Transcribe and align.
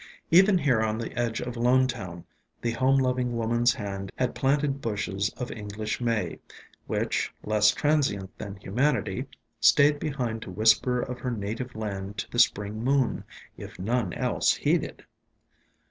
Even 0.31 0.57
here 0.57 0.81
on 0.81 0.97
the 0.97 1.15
edge 1.15 1.41
of 1.41 1.53
Lonetown 1.55 2.23
the 2.63 2.71
home 2.71 2.97
loving 2.97 3.37
woman's 3.37 3.75
hand 3.75 4.11
had 4.15 4.33
planted 4.33 4.81
bushes 4.81 5.29
of 5.37 5.51
English 5.51 6.01
May, 6.01 6.39
which, 6.87 7.31
less 7.43 7.69
transient 7.69 8.35
than 8.39 8.55
humanity, 8.55 9.27
stayed 9.59 9.99
behind 9.99 10.41
to 10.41 10.49
whisper 10.49 10.99
of 11.01 11.19
her 11.19 11.29
native 11.29 11.75
land 11.75 12.17
to 12.17 12.31
the 12.31 12.39
spring 12.39 12.83
moon, 12.83 13.25
if 13.57 13.77
none 13.77 14.11
else 14.13 14.55
heeded. 14.55 15.05